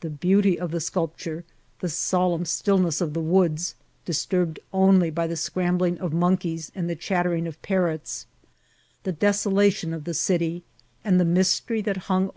[0.00, 1.44] The beauty of the sculpture,
[1.78, 6.96] the solemn stillness of the woods, disturbed <Hily by the scrambling of monkeys and the
[6.96, 8.26] chattering of parrots,
[9.04, 10.64] the desolation of the city,
[11.04, 12.30] and the mystery that hung IM IHCIDBMTS OF TRATBL.